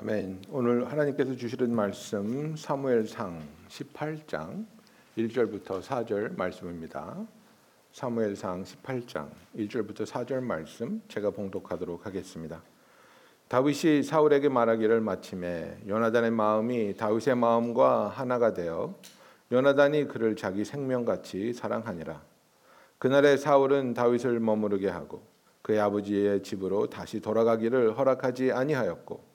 [0.00, 0.42] 아멘.
[0.50, 4.64] 오늘 하나님께서 주시는 말씀 사무엘상 18장
[5.16, 7.16] 1절부터 4절 말씀입니다.
[7.90, 12.62] 사무엘상 18장 1절부터 4절 말씀 제가 봉독하도록 하겠습니다.
[13.48, 18.94] 다윗이 사울에게 말하기를 마침에 요나단의 마음이 다윗의 마음과 하나가 되어
[19.50, 22.22] 요나단이 그를 자기 생명같이 사랑하니라.
[22.98, 25.22] 그날에 사울은 다윗을 머무르게 하고
[25.62, 29.27] 그의 아버지의 집으로 다시 돌아가기를 허락하지 아니하였고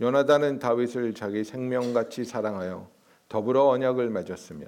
[0.00, 2.88] 요나단은 다윗을 자기 생명같이 사랑하여
[3.28, 4.66] 더불어 언약을 맺었으며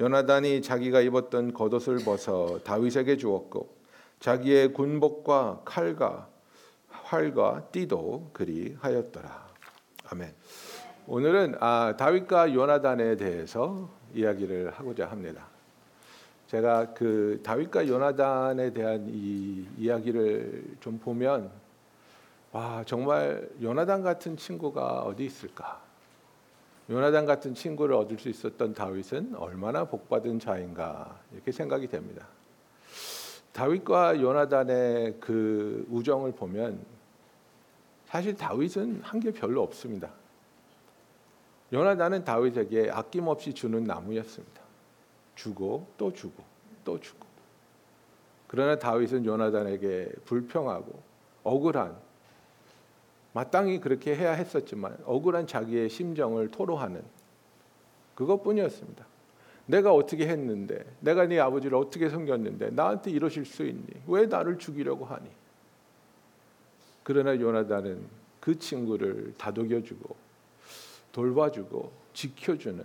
[0.00, 3.76] 요나단이 자기가 입었던 겉옷을 벗어 다윗에게 주었고
[4.20, 6.28] 자기의 군복과 칼과
[6.88, 9.48] 활과 띠도 그리 하였더라.
[10.10, 10.32] 아멘.
[11.06, 15.46] 오늘은 아, 다윗과 요나단에 대해서 이야기를 하고자 합니다.
[16.46, 21.50] 제가 그 다윗과 요나단에 대한 이 이야기를 좀 보면
[22.54, 25.82] 와 정말 요나단 같은 친구가 어디 있을까?
[26.88, 32.28] 요나단 같은 친구를 얻을 수 있었던 다윗은 얼마나 복받은 자인가 이렇게 생각이 됩니다.
[33.52, 36.78] 다윗과 요나단의 그 우정을 보면
[38.06, 40.10] 사실 다윗은 한 게 별로 없습니다.
[41.72, 44.62] 요나단은 다윗에게 아낌없이 주는 나무였습니다.
[45.34, 46.44] 주고 또 주고
[46.84, 47.26] 또 주고.
[48.46, 51.02] 그러나 다윗은 요나단에게 불평하고
[51.42, 52.13] 억울한
[53.34, 57.02] 마땅히 그렇게 해야 했었지만 억울한 자기의 심정을 토로하는
[58.14, 59.04] 그것뿐이었습니다.
[59.66, 63.86] 내가 어떻게 했는데, 내가 네 아버지를 어떻게 섬겼는데 나한테 이러실 수 있니?
[64.06, 65.28] 왜 나를 죽이려고 하니?
[67.02, 68.06] 그러나 요나단은
[68.40, 70.16] 그 친구를 다독여주고
[71.12, 72.84] 돌봐주고 지켜주는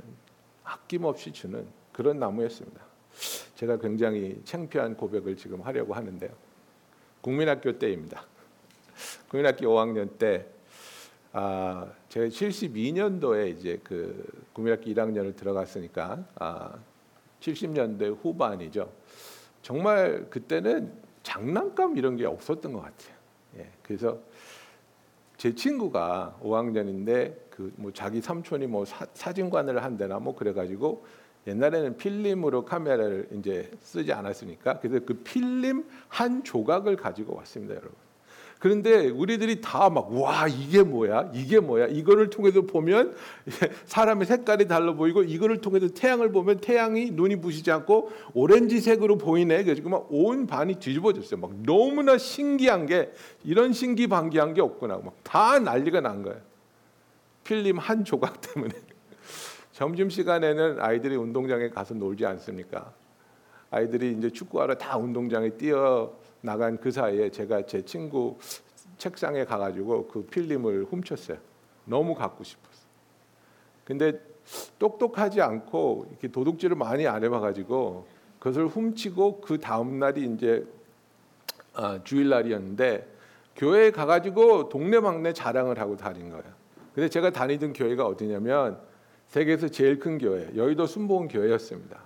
[0.63, 2.81] 아낌없이 주는 그런 나무였습니다.
[3.55, 6.31] 제가 굉장히 창피한 고백을 지금 하려고 하는데요.
[7.21, 8.25] 국민학교 때입니다.
[9.27, 10.45] 국민학교 5학년 때
[11.31, 16.73] 아, 제가 72년도에 이제 그 국민학교 1학년을 들어갔으니까 아,
[17.39, 18.91] 70년대 후반이죠.
[19.61, 20.91] 정말 그때는
[21.23, 23.15] 장난감 이런 게 없었던 것 같아요.
[23.57, 24.19] 예, 그래서
[25.37, 31.05] 제 친구가 5학년인데 그 뭐 자기 삼촌이 뭐 사, 사진관을 한대나 뭐 그래가지고
[31.47, 37.95] 옛날에는 필름으로 카메라를 이제 쓰지 않았으니까 그래서 그 필름 한 조각을 가지고 왔습니다, 여러분.
[38.59, 41.31] 그런데 우리들이 다 막 와 이게 뭐야?
[41.33, 41.87] 이게 뭐야?
[41.87, 43.15] 이거를 통해서 보면
[43.85, 49.63] 사람의 색깔이 달라 보이고 이거를 통해서 태양을 보면 태양이 눈이 부시지 않고 오렌지색으로 보이네.
[49.63, 51.39] 그래서 막온 반이 뒤집어졌어요.
[51.39, 53.11] 막 너무나 신기한 게
[53.45, 54.97] 이런 신기반기한 게 없구나.
[55.03, 56.39] 막 다 난리가 난 거예요.
[57.45, 58.73] 필름 한 조각 때문에.
[59.71, 62.91] 점심 시간에는 아이들이 운동장에 가서 놀지 않습니까?
[63.71, 68.37] 아이들이 이제 축구하러 다 운동장에 뛰어 나간 그 사이에 제가 제 친구
[68.97, 71.37] 책상에 가가지고 그 필름을 훔쳤어요.
[71.85, 72.87] 너무 갖고 싶었어.
[73.83, 74.19] 근데
[74.77, 78.07] 똑똑하지 않고 이렇게 도둑질을 많이 안 해봐가지고
[78.39, 80.65] 그것을 훔치고 그 다음 날이 이제
[81.73, 83.07] 아, 주일날이었는데
[83.55, 86.43] 교회에 가가지고 동네방네 자랑을 하고 다닌 거예요.
[86.93, 88.79] 근데 제가 다니던 교회가 어디냐면
[89.27, 91.99] 세계에서 제일 큰 교회 여의도 순복음 교회였습니다.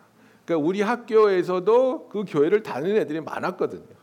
[0.46, 4.03] 그러니까 우리 학교에서도 그 교회를 다니는 애들이 많았거든요.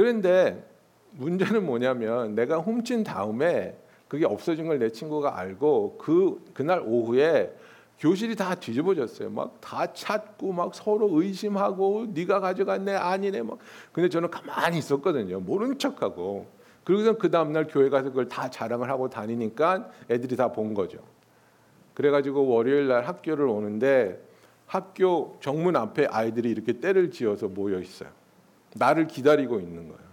[0.00, 0.64] 그런데
[1.10, 3.76] 문제는 뭐냐면 내가 훔친 다음에
[4.08, 7.54] 그게 없어진 걸 내 친구가 알고 그 그날 오후에
[7.98, 9.28] 교실이 다 뒤집어졌어요.
[9.28, 13.58] 막 다 찾고 막 서로 의심하고 네가 가져갔네 아니네 막.
[13.92, 15.38] 근데 저는 가만히 있었거든요.
[15.40, 16.46] 모른 척하고.
[16.82, 20.96] 그리고서 그 다음 날 교회 가서 그걸 다 자랑을 하고 다니니까 애들이 다 본 거죠.
[21.92, 24.18] 그래가지고 월요일 날 학교를 오는데
[24.64, 28.08] 학교 정문 앞에 아이들이 이렇게 때를 지어서 모여 있어요.
[28.74, 30.10] 나를 기다리고 있는 거예요.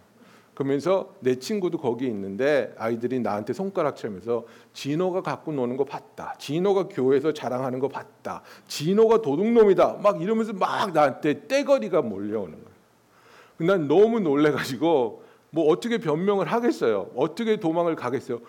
[0.57, 6.33] 그러면서 내 친구도 거기 있는데 아이들이 나한테 손가락 치면서 진호가 갖고 노는 거 봤다.
[6.39, 8.41] 진호가 교회에서 자랑하는 거 봤다.
[8.67, 9.99] 진호가 도둑놈이다.
[10.01, 13.69] 막 이러면서 막 나한테 떼거리가 몰려오는 거예요.
[13.69, 17.11] 난 너무 놀래가지고 뭐 어떻게 변명을 하겠어요.
[17.15, 18.39] 어떻게 도망을 가겠어요.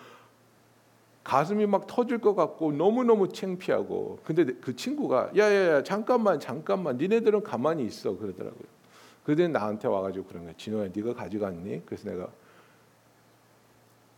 [1.23, 7.85] 가슴이 막 터질 것 같고 너무너무 창피하고 근데 그 친구가 야야야 잠깐만 잠깐만 니네들은 가만히
[7.85, 8.78] 있어 그러더라고요.
[9.29, 10.53] 그들은 나한테 와가지고 그런 거야.
[10.57, 11.85] 진호야, 네가 가져갔니?
[11.85, 12.29] 그래서 내가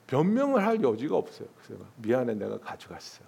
[0.07, 1.49] 변명을 할 여지가 없어요.
[1.61, 3.21] 그래서 미안해, 내가 가져갔어.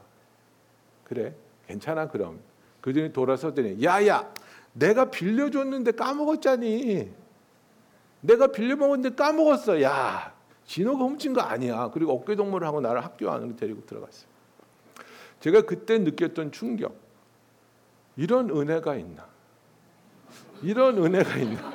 [1.04, 1.36] 그래,
[1.68, 2.40] 괜찮아 그럼.
[2.80, 4.34] 그들이 돌아서더니 야야,
[4.72, 7.12] 내가 빌려줬는데 까먹었잖니.
[8.22, 9.82] 내가 빌려먹었는데 까먹었어.
[9.82, 10.34] 야,
[10.66, 11.90] 진호가 훔친 거 아니야.
[11.94, 14.30] 그리고 어깨 동무를 하고 나를 학교 안으로 데리고 들어갔어요.
[15.42, 16.96] 제가 그때 느꼈던 충격.
[18.16, 19.33] 이런 은혜가 있나?
[20.63, 21.74] 이런 은혜가 있나?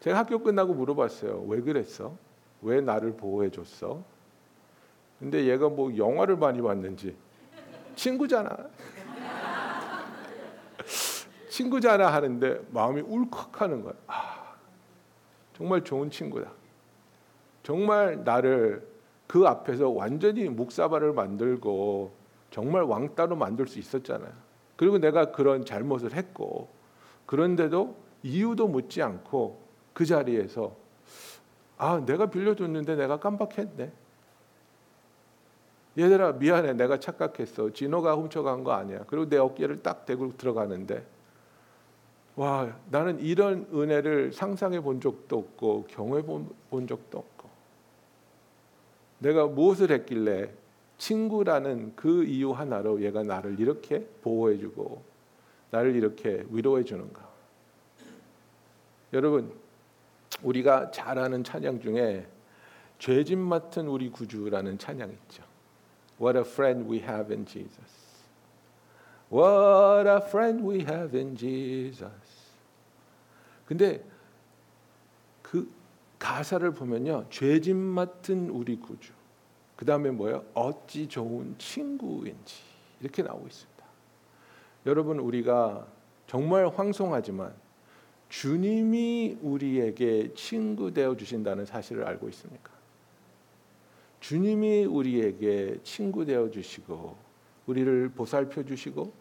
[0.00, 1.44] 제가 학교 끝나고 물어봤어요.
[1.48, 2.16] 왜 그랬어?
[2.62, 4.02] 왜 나를 보호해 줬어?
[5.18, 7.14] 근데 얘가 뭐 영화를 많이 봤는지
[7.94, 8.56] 친구잖아.
[11.50, 13.92] 친구잖아 하는데 마음이 울컥하는 거야.
[14.06, 14.54] 아,
[15.54, 16.50] 정말 좋은 친구다.
[17.62, 18.86] 정말 나를
[19.26, 22.12] 그 앞에서 완전히 묵사발을 만들고
[22.50, 24.45] 정말 왕따로 만들 수 있었잖아요.
[24.76, 26.68] 그리고 내가 그런 잘못을 했고
[27.26, 29.60] 그런데도 이유도 묻지 않고
[29.92, 30.76] 그 자리에서
[31.78, 33.92] 아 내가 빌려줬는데 내가 깜빡했네.
[35.98, 37.72] 얘들아 미안해 내가 착각했어.
[37.72, 39.04] 진호가 훔쳐간 거 아니야.
[39.06, 41.04] 그리고 내 어깨를 딱 대고 들어가는데
[42.36, 47.48] 와 나는 이런 은혜를 상상해 본 적도 없고 경험해 본 적도 없고
[49.18, 50.50] 내가 무엇을 했길래
[50.98, 55.02] 친구라는 그 이유 하나로 얘가 나를 이렇게 보호해주고
[55.70, 57.26] 나를 이렇게 위로해주는가?
[59.12, 59.52] 여러분
[60.42, 62.26] 우리가 잘 아는 찬양 중에
[62.98, 65.44] 죄짐 맡은 우리 구주라는 찬양 있죠.
[66.20, 67.96] What a friend we have in Jesus.
[69.30, 72.10] What a friend we have in Jesus.
[73.66, 74.02] 근데
[75.42, 75.70] 그
[76.18, 77.26] 가사를 보면요.
[77.30, 79.12] 죄짐 맡은 우리 구주.
[79.76, 80.44] 그 다음에 뭐예요?
[80.54, 82.56] 어찌 좋은 친구인지
[83.00, 83.84] 이렇게 나오고 있습니다.
[84.86, 85.86] 여러분 우리가
[86.26, 87.54] 정말 황송하지만
[88.28, 92.72] 주님이 우리에게 친구 되어 주신다는 사실을 알고 있습니까?
[94.20, 97.16] 주님이 우리에게 친구 되어 주시고
[97.66, 99.12] 우리를 보살펴 주시고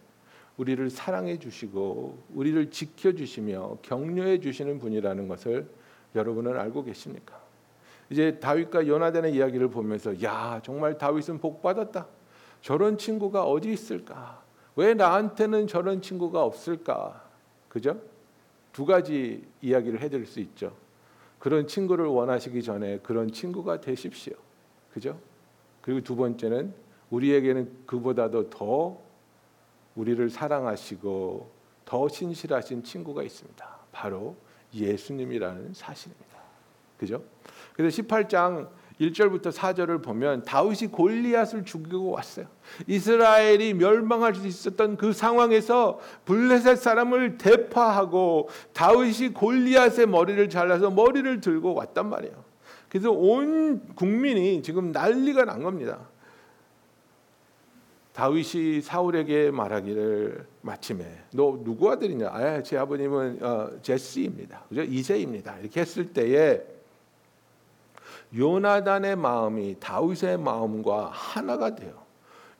[0.57, 5.69] 우리를 사랑해 주시고 우리를 지켜 주시며 격려해 주시는 분이라는 것을
[6.15, 7.44] 여러분은 알고 계십니까?
[8.09, 12.07] 이제 다윗과 요나단의 이야기를 보면서 야 정말 다윗은 복 받았다.
[12.61, 14.43] 저런 친구가 어디 있을까?
[14.75, 17.23] 왜 나한테는 저런 친구가 없을까?
[17.69, 17.99] 그죠?
[18.73, 20.75] 두 가지 이야기를 해드릴 수 있죠.
[21.39, 24.33] 그런 친구를 원하시기 전에 그런 친구가 되십시오.
[24.93, 25.19] 그죠?
[25.81, 26.73] 그리고 두 번째는
[27.09, 28.97] 우리에게는 그보다도 더
[29.95, 31.51] 우리를 사랑하시고
[31.85, 33.77] 더 신실하신 친구가 있습니다.
[33.91, 34.35] 바로
[34.73, 36.35] 예수님이라는 사실입니다.
[36.97, 37.21] 그죠?
[37.75, 38.69] 그래서 18장
[38.99, 42.47] 1절부터 4절을 보면 다윗이 골리앗을 죽이고 왔어요.
[42.87, 51.73] 이스라엘이 멸망할 수 있었던 그 상황에서 블레셋 사람을 대파하고 다윗이 골리앗의 머리를 잘라서 머리를 들고
[51.73, 52.45] 왔단 말이에요.
[52.87, 55.99] 그래서 온 국민이 지금 난리가 난 겁니다.
[58.13, 62.29] 다윗이 사울에게 말하기를 마침에 너 누구 아들이냐?
[62.29, 64.63] 아, 제 아버님은 어, 제시입니다.
[64.69, 64.83] 그죠?
[64.83, 65.59] 이세입니다.
[65.59, 66.74] 이렇게 했을 때에
[68.35, 72.05] 요나단의 마음이 다윗의 마음과 하나가 돼요.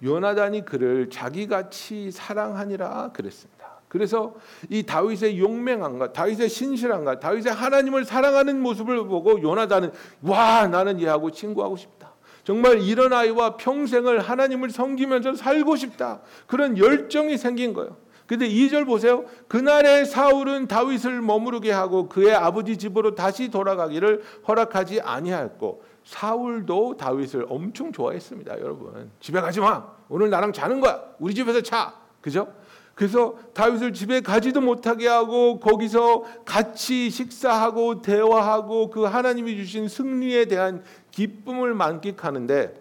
[0.04, 3.66] 요나단이 그를 자기같이 사랑하니라 그랬습니다.
[3.88, 4.36] 그래서
[4.70, 9.92] 이 다윗의 용맹함과 다윗의 신실함과 다윗의 하나님을 사랑하는 모습을 보고 요나단은
[10.22, 12.12] 와 나는 얘하고 친구하고 싶다.
[12.44, 16.22] 정말 이런 아이와 평생을 하나님을 섬기면서 살고 싶다.
[16.46, 17.98] 그런 열정이 생긴 거예요.
[18.27, 19.25] 근데 2절 보세요.
[19.48, 27.92] 그날에 사울은 다윗을 머무르게 하고 그의 아버지 집으로 다시 돌아가기를 허락하지 아니하였고 사울도 다윗을 엄청
[27.92, 29.12] 좋아했습니다, 여러분.
[29.19, 29.86] 집에 가지 마.
[30.10, 31.04] 오늘 나랑 자는 거야.
[31.19, 31.95] 우리 집에서 자.
[32.22, 32.51] 그죠?
[32.95, 40.83] 그래서 다윗을 집에 가지도 못하게 하고 거기서 같이 식사하고 대화하고 그 하나님이 주신 승리에 대한
[41.11, 42.73] 기쁨을 만끽하는데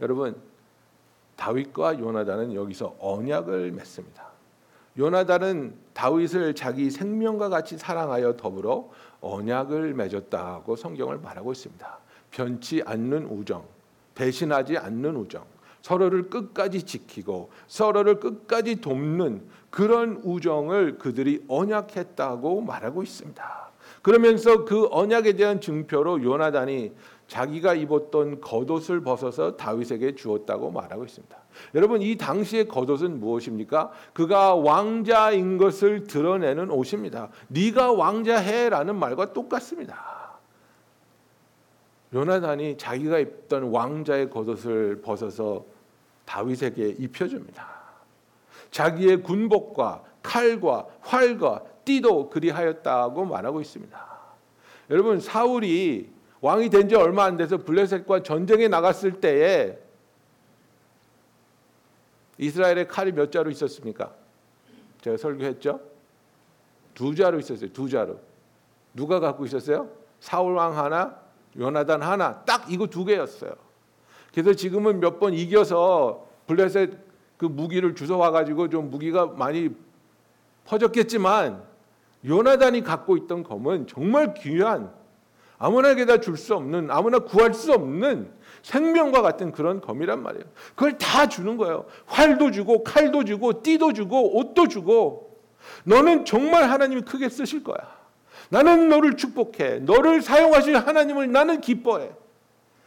[0.00, 0.36] 여러분
[1.36, 4.26] 다윗과 요나단은 여기서 언약을 맺습니다.
[4.98, 11.98] 요나단은 다윗을 자기 생명과 같이 사랑하여 더불어 언약을 맺었다고 성경을 말하고 있습니다.
[12.30, 13.64] 변치 않는 우정,
[14.14, 15.44] 배신하지 않는 우정,
[15.80, 23.72] 서로를 끝까지 지키고 서로를 끝까지 돕는 그런 우정을 그들이 언약했다고 말하고 있습니다.
[24.02, 26.92] 그러면서 그 언약에 대한 증표로 요나단이
[27.32, 31.34] 자기가 입었던 겉옷을 벗어서 다윗에게 주었다고 말하고 있습니다.
[31.74, 33.90] 여러분 이 당시의 겉옷은 무엇입니까?
[34.12, 37.30] 그가 왕자인 것을 드러내는 옷입니다.
[37.48, 40.40] 네가 왕자해라는 말과 똑같습니다.
[42.12, 45.64] 요나단이 자기가 입던 왕자의 겉옷을 벗어서
[46.26, 47.66] 다윗에게 입혀줍니다.
[48.70, 54.12] 자기의 군복과 칼과 활과 띠도 그리하였다고 말하고 있습니다.
[54.90, 56.12] 여러분 사울이
[56.42, 59.78] 왕이 된 지 얼마 안 돼서 블레셋과 전쟁에 나갔을 때에
[62.38, 64.12] 이스라엘의 칼이 몇 자루 있었습니까?
[65.00, 65.80] 제가 설교했죠.
[66.94, 67.72] 두 자루 있었어요.
[67.72, 68.18] 두 자루.
[68.94, 69.88] 누가 갖고 있었어요?
[70.20, 71.16] 사울 왕 하나,
[71.56, 72.42] 요나단 하나.
[72.44, 73.52] 딱 이거 두 개였어요.
[74.32, 76.90] 그래서 지금은 몇 번 이겨서 블레셋
[77.36, 79.70] 그 무기를 주워 와 가지고 좀 무기가 많이
[80.64, 81.62] 퍼졌겠지만
[82.24, 84.92] 요나단이 갖고 있던 검은 정말 귀한
[85.62, 88.30] 아무나에게다 줄 수 없는 아무나 구할 수 없는
[88.62, 90.44] 생명과 같은 그런 검이란 말이에요.
[90.74, 91.84] 그걸 다 주는 거예요.
[92.06, 95.38] 활도 주고 칼도 주고 띠도 주고 옷도 주고
[95.84, 97.76] 너는 정말 하나님이 크게 쓰실 거야.
[98.48, 99.80] 나는 너를 축복해.
[99.80, 102.10] 너를 사용하실 하나님을 나는 기뻐해.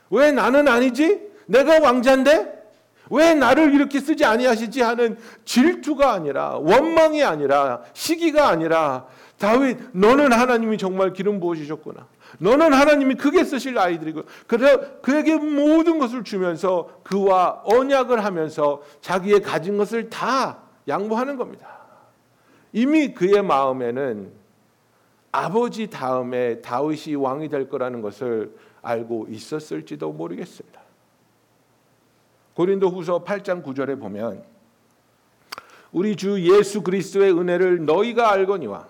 [0.09, 1.21] 왜 나는 아니지?
[1.45, 2.53] 내가 왕자인데
[3.09, 10.77] 왜 나를 이렇게 쓰지 아니하시지 하는 질투가 아니라 원망이 아니라 시기가 아니라 다윗 너는 하나님이
[10.77, 12.07] 정말 기름 부으시셨구나.
[12.39, 19.77] 너는 하나님이 크게 쓰실 아이들이고 그래서 그에게 모든 것을 주면서 그와 언약을 하면서 자기의 가진
[19.77, 21.79] 것을 다 양보하는 겁니다.
[22.73, 24.31] 이미 그의 마음에는
[25.31, 30.81] 아버지 다음에 다윗이 왕이 될 거라는 것을 알고 있었을지도 모르겠습니다.
[32.53, 34.43] 고린도후서 8장 9절에 보면
[35.91, 38.87] 우리 주 예수 그리스도의 은혜를 너희가 알거니와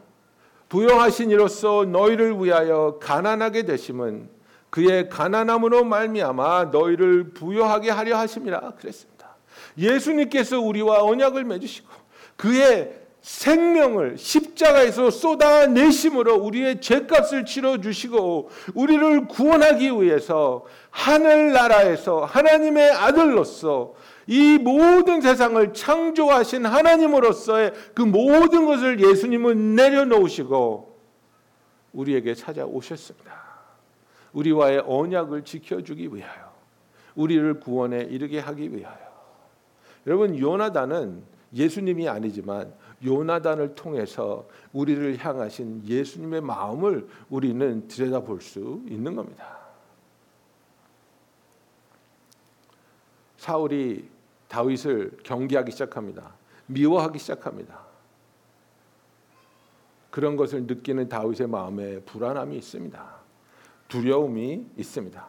[0.70, 4.30] 부여하신 이로써 너희를 위하여 가난하게 되심은
[4.70, 9.36] 그의 가난함으로 말미암아 너희를 부여하게 하려 하심이라 그랬습니다.
[9.78, 11.88] 예수님께서 우리와 언약을 맺으시고
[12.36, 23.94] 그의 생명을 십자가에서 쏟아내심으로 우리의 죄값을 치러 주시고 우리를 구원하기 위해서 하늘나라에서 하나님의 아들로서
[24.28, 31.00] 이 모든 세상을 창조하신 하나님으로서의 그 모든 것을 예수님은 내려놓으시고
[31.94, 33.46] 우리에게 찾아오셨습니다.
[34.34, 36.54] 우리와의 언약을 지켜주기 위하여
[37.16, 39.06] 우리를 구원에 이르게 하기 위하여
[40.06, 49.58] 여러분 요나단은 예수님이 아니지만 요나단을 통해서 우리를 향하신 예수님의 마음을 우리는 들여다볼 수 있는 겁니다.
[53.38, 54.15] 사울이
[54.56, 56.32] 다윗을 경계하기 시작합니다.
[56.68, 57.78] 미워하기 시작합니다.
[60.10, 63.06] 그런 것을 느끼는 다윗의 마음에 불안함이 있습니다.
[63.90, 65.28] 두려움이 있습니다.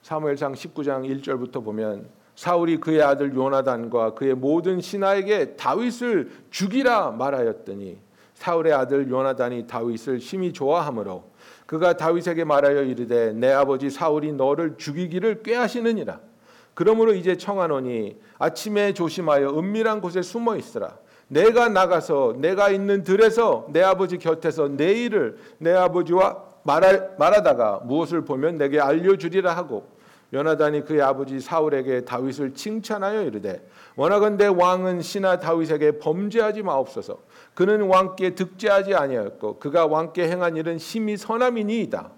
[0.00, 7.98] 사무엘상 19장 1절부터 보면 사울이 그의 아들 요나단과 그의 모든 신하에게 다윗을 죽이라 말하였더니
[8.32, 11.30] 사울의 아들 요나단이 다윗을 심히 좋아하므로
[11.66, 16.33] 그가 다윗에게 말하여 이르되 내 아버지 사울이 너를 죽이기를 꾀하시느니라
[16.74, 20.98] 그러므로 이제 청하노니 아침에 조심하여 은밀한 곳에 숨어 있으라.
[21.28, 28.24] 내가 나가서 내가 있는 들에서 내 아버지 곁에서 내 일을 내 아버지와 말하, 말하다가 무엇을
[28.24, 29.94] 보면 내게 알려주리라 하고
[30.32, 33.64] 요나단이 그의 아버지 사울에게 다윗을 칭찬하여 이르되
[33.94, 37.18] 원하건대 왕은 신하 다윗에게 범죄하지 마옵소서.
[37.54, 42.10] 그는 왕께 득죄하지 아니하였고 그가 왕께 행한 일은 심히 선함이니이다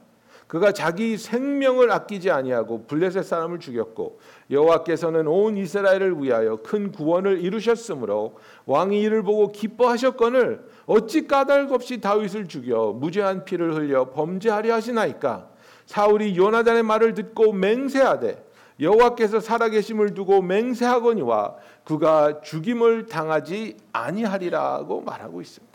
[0.47, 8.37] 그가 자기 생명을 아끼지 아니하고 블레셋 사람을 죽였고 여호와께서는 온 이스라엘을 위하여 큰 구원을 이루셨으므로
[8.67, 15.50] 왕이 이를 보고 기뻐하셨거늘 어찌 까닭 없이 다윗을 죽여 무죄한 피를 흘려 범죄하려 하시나이까
[15.87, 18.45] 사울이 요나단의 말을 듣고 맹세하되
[18.79, 25.66] 여호와께서 살아계심을 두고 맹세하거니와 그가 죽임을 당하지 아니하리라고 말하고 있습니다.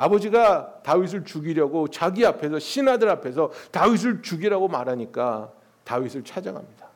[0.00, 5.52] 아버지가 다윗을 죽이려고 자기 앞에서 신하들 앞에서 다윗을 죽이라고 말하니까
[5.84, 6.88] 다윗을 찾아갑니다.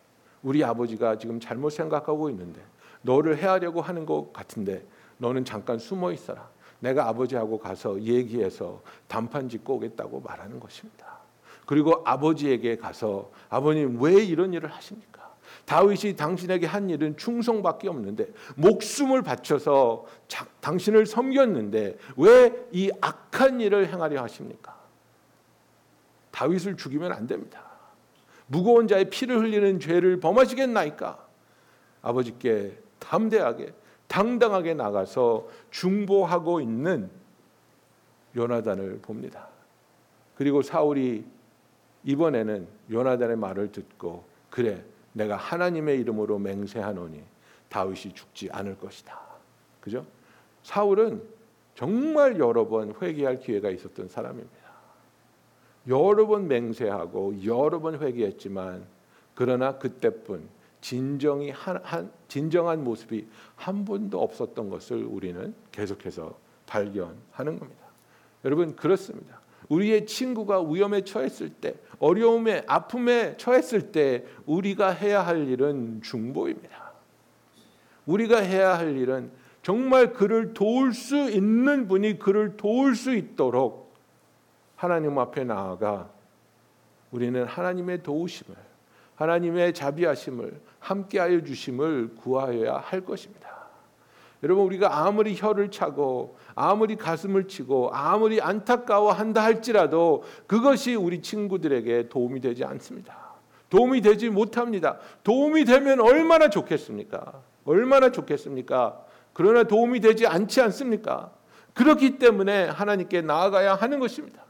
[0.42, 2.62] 우리 아버지가 지금 잘못 생각하고 있는데
[3.02, 4.86] 너를 해하려고 하는 것 같은데
[5.18, 6.48] 너는 잠깐 숨어 있어라.
[6.80, 11.18] 내가 아버지하고 가서 얘기해서 단판 짓고 오겠다고 말하는 것입니다.
[11.66, 15.13] 그리고 아버지에게 가서 아버님 왜 이런 일을 하십니까?
[15.64, 23.88] 다윗이 당신에게 한 일은 충성밖에 없는데 목숨을 바쳐서 자, 당신을 섬겼는데 왜 이 악한 일을
[23.88, 24.76] 행하려 하십니까?
[26.32, 27.62] 다윗을 죽이면 안 됩니다.
[28.46, 31.24] 무거운 자의 피를 흘리는 죄를 범하시겠나이까?
[32.02, 33.72] 아버지께 담대하게
[34.08, 37.08] 당당하게 나가서 중보하고 있는
[38.36, 39.48] 요나단을 봅니다.
[40.36, 41.24] 그리고 사울이
[42.02, 47.22] 이번에는 요나단의 말을 듣고 그래 내가 하나님의 이름으로 맹세하노니
[47.70, 49.18] 다윗이 죽지 않을 것이다.
[49.80, 50.04] 그죠?
[50.62, 51.22] 사울은
[51.74, 54.64] 정말 여러 번 회개할 기회가 있었던 사람입니다.
[55.88, 58.84] 여러 번 맹세하고 여러 번 회개했지만
[59.34, 60.48] 그러나 그때뿐
[60.80, 67.84] 진정이 한, 한 진정한 모습이 한 번도 없었던 것을 우리는 계속해서 발견하는 겁니다.
[68.44, 69.40] 여러분 그렇습니다.
[69.68, 76.92] 우리의 친구가 위험에 처했을 때, 어려움에 아픔에 처했을 때 우리가 해야 할 일은 중보입니다.
[78.06, 79.30] 우리가 해야 할 일은
[79.62, 83.94] 정말 그를 도울 수 있는 분이 그를 도울 수 있도록
[84.76, 86.10] 하나님 앞에 나아가
[87.10, 88.54] 우리는 하나님의 도우심을
[89.14, 93.43] 하나님의 자비하심을 함께하여 주심을 구하여야 할 것입니다.
[94.44, 102.42] 여러분 우리가 아무리 혀를 차고 아무리 가슴을 치고 아무리 안타까워한다 할지라도 그것이 우리 친구들에게 도움이
[102.42, 103.16] 되지 않습니다.
[103.70, 104.98] 도움이 되지 못합니다.
[105.22, 107.40] 도움이 되면 얼마나 좋겠습니까?
[107.64, 109.00] 얼마나 좋겠습니까?
[109.32, 111.32] 그러나 도움이 되지 않지 않습니까?
[111.72, 114.43] 그렇기 때문에 하나님께 나아가야 하는 것입니다.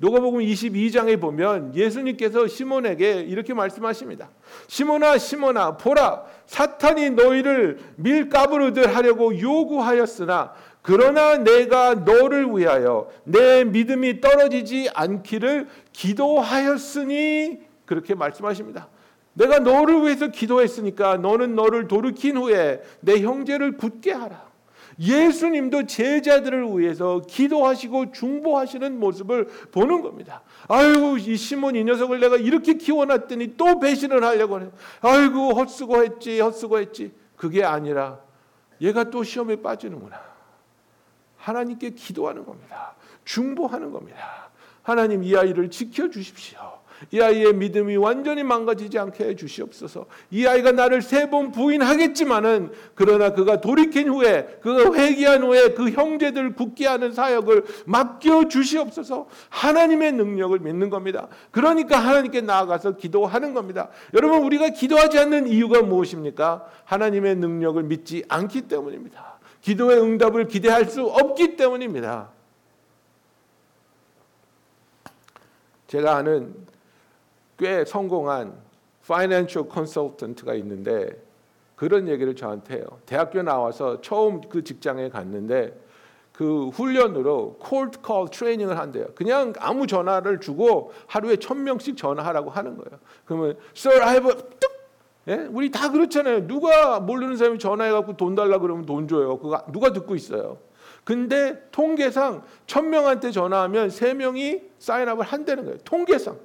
[0.00, 4.30] 누가복음 22장에 보면 예수님께서 시몬에게 이렇게 말씀하십니다.
[4.66, 14.88] 시몬아 시몬아 보라 사탄이 너희를 밀가부르듯 하려고 요구하였으나 그러나 내가 너를 위하여 내 믿음이 떨어지지
[14.94, 18.88] 않기를 기도하였으니 그렇게 말씀하십니다.
[19.34, 24.49] 내가 너를 위해서 기도했으니까 너는 너를 돌이킨 후에 내 형제를 굳게 하라.
[25.00, 30.42] 예수님도 제자들을 위해서 기도하시고 중보하시는 모습을 보는 겁니다.
[30.68, 34.68] 아이고 이 시몬 이 녀석을 내가 이렇게 키워놨더니 또 배신을 하려고 해.
[35.00, 37.12] 아이고 헛수고했지 헛수고했지.
[37.36, 38.20] 그게 아니라
[38.82, 40.20] 얘가 또 시험에 빠지는구나.
[41.38, 42.94] 하나님께 기도하는 겁니다.
[43.24, 44.50] 중보하는 겁니다.
[44.82, 46.79] 하나님 이 아이를 지켜 주십시오.
[47.10, 50.06] 이 아이의 믿음이 완전히 망가지지 않게 해 주시옵소서.
[50.30, 56.54] 이 아이가 나를 세 번 부인하겠지만은 그러나 그가 돌이킨 후에 그가 회개한 후에 그 형제들
[56.54, 59.28] 굳게 하는 사역을 맡겨 주시옵소서.
[59.48, 61.28] 하나님의 능력을 믿는 겁니다.
[61.52, 63.88] 그러니까 하나님께 나아가서 기도하는 겁니다.
[64.14, 66.66] 여러분 우리가 기도하지 않는 이유가 무엇입니까?
[66.84, 69.38] 하나님의 능력을 믿지 않기 때문입니다.
[69.62, 72.30] 기도의 응답을 기대할 수 없기 때문입니다.
[75.86, 76.54] 제가 아는
[77.60, 78.54] 꽤 성공한
[79.06, 81.10] 파이낸셜 컨설턴트가 있는데
[81.76, 82.84] 그런 얘기를 저한테 해요.
[83.04, 85.78] 대학교 나와서 처음 그 직장에 갔는데
[86.32, 89.08] 그 훈련으로 콜드 콜 트레이닝을 한대요.
[89.14, 92.98] 그냥 아무 전화를 주고 하루에 천 명씩 전화하라고 하는 거예요.
[93.26, 94.70] 그러면 Sir, I have 뚝
[95.28, 95.46] 예?
[95.50, 96.46] 우리 다 그렇잖아요.
[96.46, 99.38] 누가 모르는 사람이 전화해 갖고 돈 달라 그러면 돈 줘요.
[99.38, 100.56] 그거 누가 듣고 있어요.
[101.04, 105.78] 근데 통계상 천 명한테 전화하면 세 명이 사인업을 한다는 거예요.
[105.84, 106.38] 통계상.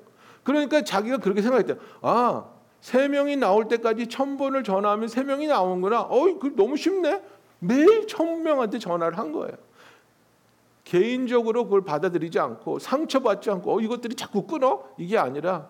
[0.46, 1.78] 그러니까 자기가 그렇게 생각했대요.
[2.02, 2.46] 아,
[2.80, 6.04] 세 명이 나올 때까지 천 번을 전화하면 세 명이 나오는구나.
[6.10, 7.22] 어이, 그 너무 쉽네.
[7.60, 9.58] 매일 천 명한테 전화를 한 거예요.
[10.84, 15.68] 개인적으로 그걸 받아들이지 않고 상처받지 않고 어, 이것들이 자꾸 끊어 이게 아니라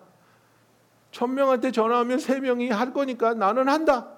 [1.10, 4.10] 천 명한테 전화하면 세 명이 할 거니까 나는 한다.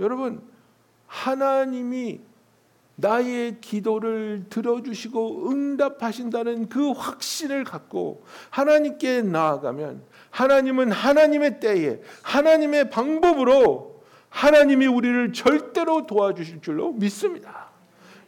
[0.00, 0.42] 여러분
[1.06, 2.20] 하나님이
[2.96, 14.86] 나의 기도를 들어주시고 응답하신다는 그 확신을 갖고 하나님께 나아가면 하나님은 하나님의 때에 하나님의 방법으로 하나님이
[14.86, 17.68] 우리를 절대로 도와주실 줄로 믿습니다.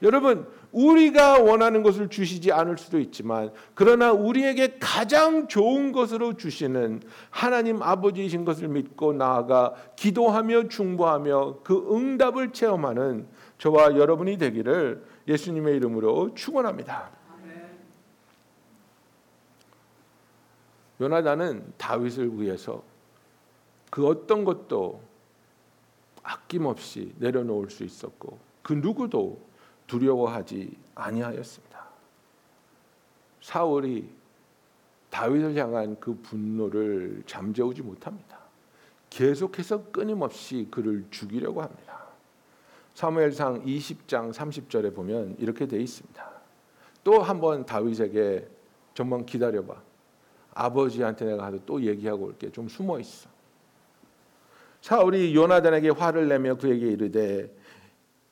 [0.03, 7.01] 여러분, 우리가 원하는 것을 주시지 않을 수도 있지만 그러나 우리에게 가장 좋은 것으로 주시는
[7.31, 13.27] 하나님 아버지이신 것을 믿고 나아가 기도하며 중보하며 그 응답을 체험하는
[13.59, 17.11] 저와 여러분이 되기를 예수님의 이름으로 축원합니다.
[21.01, 22.83] 요나단은 다윗을 위해서
[23.91, 25.03] 그 어떤 것도
[26.23, 29.41] 아낌없이 내려놓을 수 있었고 그 누구도
[29.87, 31.87] 두려워하지 아니하였습니다.
[33.41, 34.11] 사울이
[35.11, 38.39] 다윗을 향한 그 분노를 잠재우지 못합니다.
[39.09, 41.86] 계속해서 끊임없이 그를 죽이려고 합니다.
[42.97, 46.31] 사무엘상 20장 30절에 보면 이렇게 돼 있습니다.
[47.05, 48.49] 또 한 번 다윗에게
[48.95, 49.75] 좀만 기다려봐.
[50.55, 52.51] 아버지한테 내가 가서 또 얘기하고 올게.
[52.51, 53.29] 좀 숨어 있어.
[54.81, 57.55] 사울이 요나단에게 화를 내며 그에게 이르되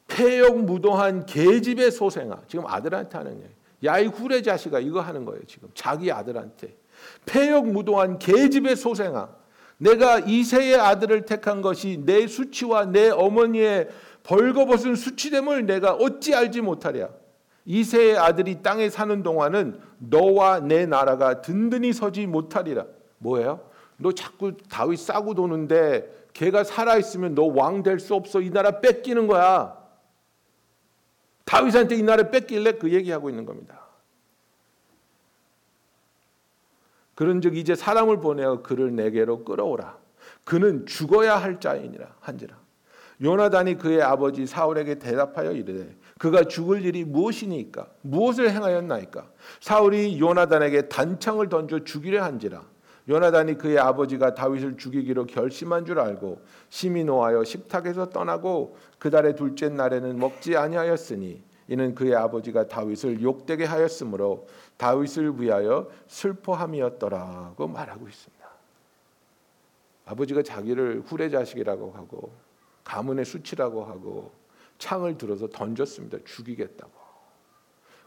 [0.08, 2.40] 폐역 무도한 계집의 소생아.
[2.48, 3.52] 지금 아들한테 하는 얘기.
[3.84, 6.74] 야이 후레 자식아 이거 하는 거예요 지금 자기 아들한테
[7.26, 9.28] 폐역 무도한 계집의 소생아.
[9.76, 13.88] 내가 이세의 아들을 택한 것이 내 수치와 내 어머니의
[14.24, 17.08] 벌거벗은 수치됨을 내가 어찌 알지 못하랴.
[17.66, 22.86] 이세의 아들이 땅에 사는 동안은 너와 내 나라가 든든히 서지 못하리라.
[23.18, 23.70] 뭐예요?
[23.96, 28.40] 너 자꾸 다윗 싸고 도는데 걔가 살아 있으면 너 왕 될 수 없어.
[28.40, 29.78] 이 나라 뺏기는 거야.
[31.44, 33.80] 다윗한테 이 나라 뺏길래 그 얘기하고 있는 겁니다.
[37.14, 39.96] 그런즉 이제 사람을 보내어 그를 내게로 끌어오라.
[40.44, 42.56] 그는 죽어야 할 자이니라 한지라.
[43.24, 47.86] 요나단이 그의 아버지 사울에게 대답하여 이르되 그가 죽을 일이 무엇이니까?
[48.02, 49.26] 무엇을 행하였나이까?
[49.60, 52.62] 사울이 요나단에게 단창을 던져 죽이려 한지라.
[53.08, 59.68] 요나단이 그의 아버지가 다윗을 죽이기로 결심한 줄 알고 심히 노하여 식탁에서 떠나고 그 달의 둘째
[59.68, 68.44] 날에는 먹지 아니하였으니 이는 그의 아버지가 다윗을 욕되게 하였으므로 다윗을 위하여 슬퍼함이었더라고 말하고 있습니다.
[70.06, 72.32] 아버지가 자기를 후레 자식이라고 하고
[72.84, 74.30] 가문의 수치라고 하고
[74.78, 76.18] 창을 들어서 던졌습니다.
[76.24, 76.92] 죽이겠다고.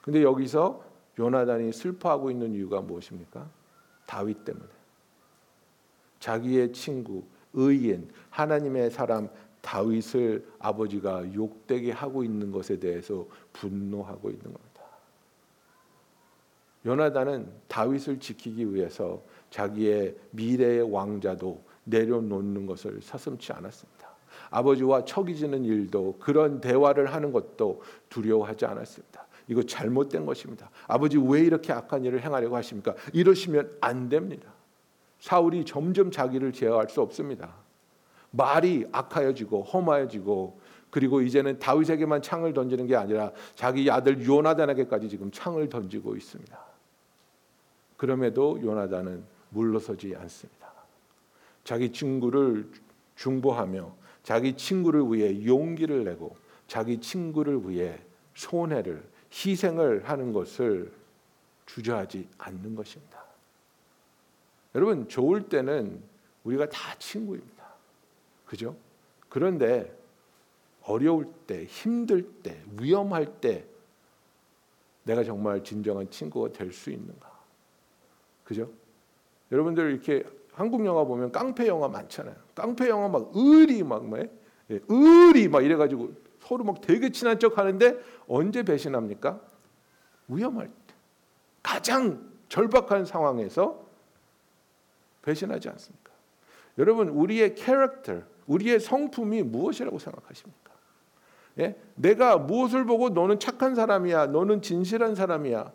[0.02, 0.84] 근데 여기서
[1.20, 3.50] 요나단이 슬퍼하고 있는 이유가 무엇입니까?
[4.06, 4.68] 다윗 때문에.
[6.20, 9.30] 자기의 친구 의인 하나님의 사람
[9.62, 14.68] 다윗을 아버지가 욕되게 하고 있는 것에 대해서 분노하고 있는 겁니다.
[16.86, 23.97] 요나단은 다윗을 지키기 위해서 자기의 미래의 왕자도 내려놓는 것을 서슴치 않았습니다.
[24.50, 29.26] 아버지와 척이 지는 일도 그런 대화를 하는 것도 두려워하지 않았습니다.
[29.48, 30.70] 이거 잘못된 것입니다.
[30.88, 32.96] 아버지 왜 이렇게 악한 일을 행하려고 하십니까?
[33.14, 34.52] 이러시면 안 됩니다.
[35.20, 37.56] 사울이 점점 자기를 제어할 수 없습니다.
[38.32, 45.70] 말이 악하여지고 험하여지고 그리고 이제는 다윗에게만 창을 던지는 게 아니라 자기 아들 요나단에게까지 지금 창을
[45.70, 46.58] 던지고 있습니다.
[47.98, 50.68] 그럼에도 요나단은 물러서지 않습니다.
[51.64, 52.70] 자기 친구를
[53.16, 53.92] 중보하며
[54.28, 56.36] 자기 친구를 위해 용기를 내고
[56.68, 57.98] 자기 친구를 위해
[58.36, 60.92] 손해를 희생을 하는 것을
[61.66, 63.24] 주저하지 않는 것입니다.
[64.76, 66.04] 여러분 좋을 때는
[66.44, 67.68] 우리가 다 친구입니다.
[68.46, 68.76] 그죠?
[69.30, 69.98] 그런데
[70.82, 73.64] 어려울 때, 힘들 때, 위험할 때
[75.04, 77.32] 내가 정말 진정한 친구가 될 수 있는가?
[78.44, 78.70] 그죠?
[79.54, 80.26] 여러분들 이렇게
[80.58, 82.36] 한국 영화 보면 깡패 영화 많잖아요.
[82.56, 87.60] 깡패 영화 막 의리 막 뭐, 예, 의리 막 이래가지고 서로 막 되게 친한 척
[87.60, 87.96] 하는데
[88.28, 89.40] 언제 배신합니까?
[90.28, 90.96] 위험할 때,
[91.62, 93.86] 가장 절박한 상황에서
[95.22, 96.12] 배신하지 않습니까?
[96.80, 100.72] 여러분 우리의 캐릭터, 우리의 성품이 무엇이라고 생각하십니까?
[101.60, 101.80] 예?
[101.94, 105.72] 내가 무엇을 보고 너는 착한 사람이야, 너는 진실한 사람이야.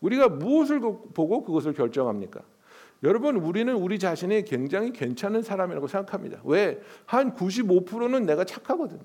[0.00, 2.42] 우리가 무엇을 보고 그것을 결정합니까?
[3.02, 6.40] 여러분 우리는 우리 자신이 굉장히 괜찮은 사람이라고 생각합니다.
[6.44, 6.80] 왜?
[7.04, 9.02] 한 95%는 내가 착하거든요.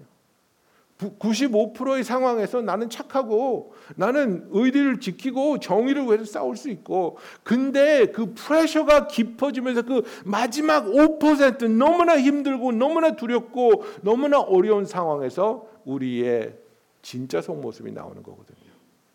[1.19, 9.07] 95%의 상황에서 나는 착하고 나는 의리를 지키고 정의를 위해서 싸울 수 있고 근데 그 프레셔가
[9.07, 16.55] 깊어지면서 그 마지막 5% 너무나 힘들고 너무나 두렵고 너무나 어려운 상황에서 우리의
[17.01, 18.70] 진짜 속모습이 나오는 거거든요.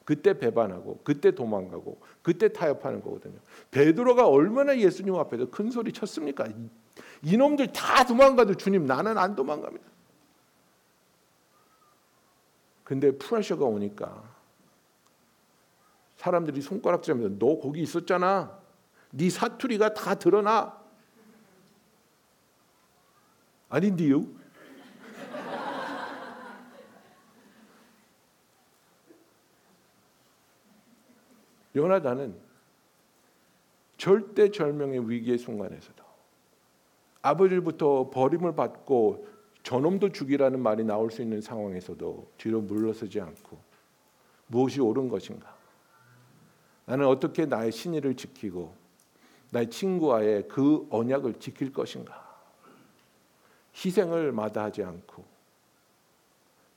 [0.07, 3.41] 그때 배반하고 그때 도망가고 그때 타협하는 거거든요.
[3.73, 6.47] 베드로가 얼마나 예수님 앞에서 큰 소리 쳤습니까?
[7.23, 9.85] 이놈들 다 도망가도 주님 나는 안 도망갑니다.
[12.85, 14.23] 근데 프레셔가 오니까
[16.19, 18.61] 사람들이 손가락질하면서 너 거기 있었잖아.
[19.11, 20.81] 네 사투리가 다 드러나.
[23.69, 24.25] 아닌데요?
[31.77, 32.35] 요나단은
[33.99, 36.03] 절대절명의 위기의 순간에서도
[37.23, 39.27] 아버지부터 버림을 받고
[39.63, 43.59] 저놈도 죽이라는 말이 나올 수 있는 상황에서도 뒤로 물러서지 않고
[44.47, 45.55] 무엇이 옳은 것인가?
[46.85, 48.75] 나는 어떻게 나의 신의를 지키고
[49.51, 52.25] 나의 친구와의 그 언약을 지킬 것인가?
[53.75, 55.25] 희생을 마다하지 않고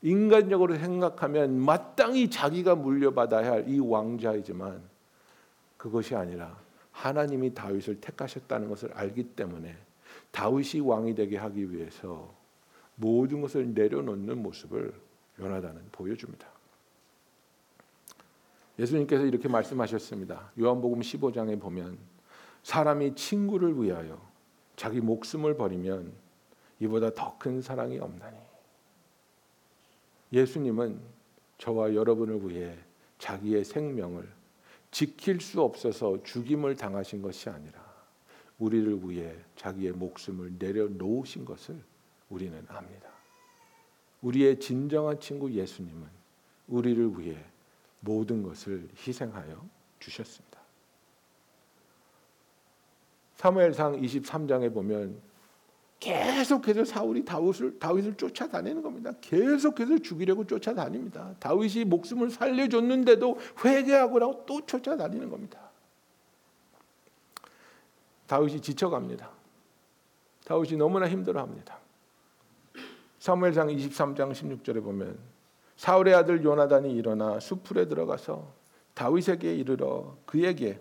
[0.01, 4.88] 인간적으로 생각하면 마땅히 자기가 물려받아야 할 이 왕자이지만
[5.79, 6.59] 그것이 아니라
[6.91, 9.75] 하나님이 다윗을 택하셨다는 것을 알기 때문에
[10.31, 12.35] 다윗이 왕이 되게 하기 위해서
[12.95, 14.93] 모든 것을 내려놓는 모습을
[15.39, 16.47] 요나단은 보여줍니다.
[18.77, 20.51] 예수님께서 이렇게 말씀하셨습니다.
[20.59, 21.97] 요한복음 15장에 보면
[22.63, 24.21] 사람이 친구를 위하여
[24.75, 26.11] 자기 목숨을 버리면
[26.81, 28.37] 이보다 더 큰 사랑이 없나니.
[30.33, 30.99] 예수님은
[31.57, 32.77] 저와 여러분을 위해
[33.17, 34.38] 자기의 생명을
[34.91, 37.89] 지킬 수 없어서 죽임을 당하신 것이 아니라
[38.57, 41.81] 우리를 위해 자기의 목숨을 내려놓으신 것을
[42.29, 43.09] 우리는 압니다.
[44.21, 46.07] 우리의 진정한 친구 예수님은
[46.67, 47.37] 우리를 위해
[48.01, 49.65] 모든 것을 희생하여
[49.99, 50.59] 주셨습니다.
[53.35, 55.21] 사무엘상 23장에 보면
[55.99, 59.11] 계속해서 사울이 다윗을 다윗을 쫓아다니는 겁니다.
[59.19, 61.35] 계속해서 죽이려고 쫓아다닙니다.
[61.39, 65.59] 다윗이 목숨을 살려줬는데도 회개하고 또 쫓아다니는 겁니다.
[68.27, 69.29] 다윗이 지쳐갑니다.
[70.45, 71.77] 다윗이 너무나 힘들어합니다.
[73.19, 75.17] 사무엘상 23장 16절에 보면
[75.75, 78.53] 사울의 아들 요나단이 일어나 수풀에 들어가서
[78.93, 80.79] 다윗에게 이르러 그에게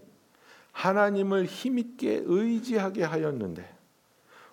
[0.73, 3.78] 하나님을 힘있게 의지하게 하였는데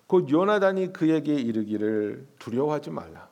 [0.06, 3.28] 곧 요나단이 그에게 이르기를 두려워하지 말라.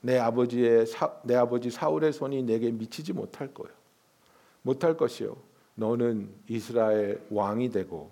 [0.00, 3.68] 내 아버지의 사, 내 아버지 사울의 손이 내게 미치지 못할 거요.
[4.62, 5.36] 못할 것이요.
[5.74, 8.10] 너는 이스라엘 왕이 되고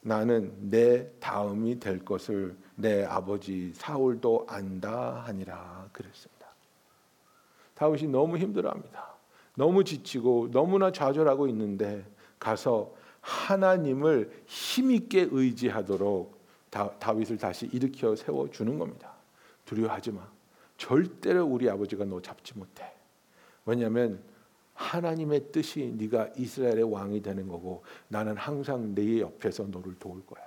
[0.00, 6.46] 나는 내 다음이 될 것을 내 아버지 사울도 안다 하니라 그랬습니다.
[7.74, 9.14] 다윗이 너무 힘들어합니다.
[9.56, 12.04] 너무 지치고 너무나 좌절하고 있는데
[12.38, 16.33] 가서 하나님을 힘있게 의지하도록
[16.74, 19.12] 다, 윗을 다시 일으켜 세워 주는 겁니다.
[19.64, 20.28] 두려워하지 마.
[20.76, 22.92] 절대로 우리 아버지가 너 잡지 못해.
[23.64, 24.20] 왜냐하면
[24.74, 30.42] 하나님의 뜻이 네가 이스라엘의 왕이 되는 거고 나는 항상 네 옆에서 너를 도울 거야.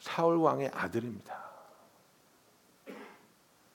[0.00, 1.44] 사울 왕의 아들입니다.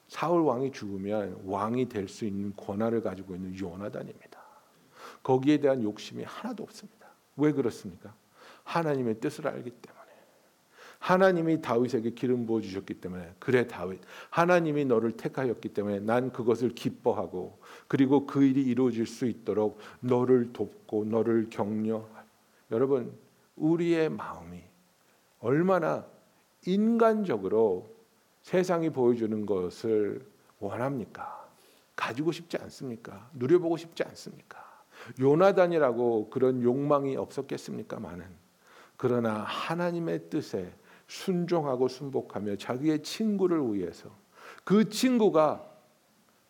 [0.09, 4.39] 사울 왕이 죽으면 왕이 될 수 있는 권한을 가지고 있는 요나단입니다.
[5.23, 6.98] 거기에 대한 욕심이 하나도 없습니다.
[7.39, 8.13] 왜 그렇습니까?
[8.63, 9.99] 하나님의 뜻을 알기 때문에.
[10.99, 17.57] 하나님이 다윗에게 기름 부어 주셨기 때문에 그래 다윗 하나님이 너를 택하였기 때문에 난 그것을 기뻐하고
[17.87, 22.05] 그리고 그 일이 이루어질 수 있도록 너를 돕고 너를 격려
[22.71, 23.17] 여러분
[23.55, 24.61] 우리의 마음이
[25.39, 26.05] 얼마나
[26.65, 27.89] 인간적으로
[28.41, 30.25] 세상이 보여주는 것을
[30.59, 31.47] 원합니까?
[31.95, 33.29] 가지고 싶지 않습니까?
[33.33, 34.68] 누려보고 싶지 않습니까?
[35.19, 37.99] 요나단이라고 그런 욕망이 없었겠습니까?
[37.99, 38.25] 많은?
[38.97, 40.73] 그러나 하나님의 뜻에
[41.07, 44.09] 순종하고 순복하며 자기의 친구를 위해서
[44.63, 45.65] 그 친구가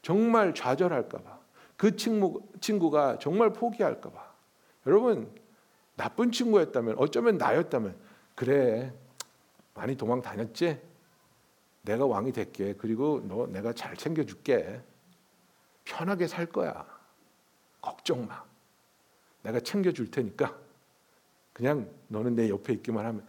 [0.02, 1.40] 정말 좌절할까봐
[1.80, 4.34] 그 친구, 친구가 정말 포기할까봐.
[4.86, 5.34] 여러분
[5.96, 7.96] 나쁜 친구였다면 어쩌면 나였다면
[8.36, 8.94] 그래
[9.74, 10.82] 많이 도망 다녔지?
[11.84, 12.74] 내가 왕이 될게.
[12.74, 14.82] 그리고 너 내가 잘 챙겨줄게.
[15.86, 16.86] 편하게 살 거야.
[17.82, 18.44] 걱정 마
[19.44, 20.58] 내가 챙겨줄 테니까
[21.54, 23.26] 그냥 너는 내 옆에 있기만 하면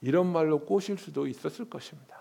[0.00, 2.18] 이런 말로 꼬실 수도 있었을 것입니다.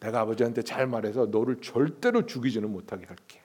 [0.00, 3.40] 내가 아버지한테 잘 말해서 너를 절대로 죽이지는 못하게 할게.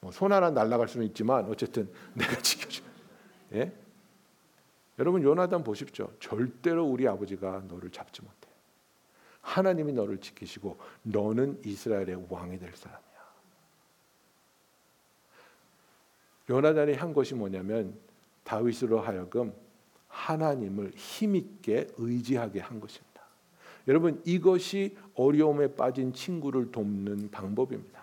[0.00, 2.82] 뭐 손 하나 날라갈 수는 있지만 어쨌든 내가 지켜줘.
[3.54, 3.72] 예?
[4.98, 6.12] 여러분 요나단 보십시오.
[6.20, 8.34] 절대로 우리 아버지가 너를 잡지 못해.
[9.40, 13.04] 하나님이 너를 지키시고 너는 이스라엘의 왕이 될 사람이야.
[16.48, 17.94] 요나단이 한 것이 뭐냐면
[18.44, 19.52] 다윗으로 하여금
[20.08, 23.22] 하나님을 힘있게 의지하게 한 것입니다.
[23.88, 28.02] 여러분 이것이 어려움에 빠진 친구를 돕는 방법입니다.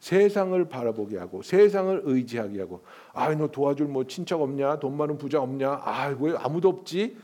[0.00, 4.78] 세상을 바라보게 하고 세상을 의지하게 하고 아너 도와줄 뭐 친척 없냐?
[4.78, 5.80] 돈 많은 부자 없냐?
[5.82, 7.16] 아왜 아무도 없지.